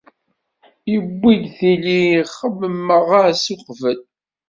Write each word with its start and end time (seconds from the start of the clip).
Yewwi-d 0.91 1.43
tili 1.57 2.01
xemmemeɣ-as 2.37 3.45
uqbel. 3.53 3.99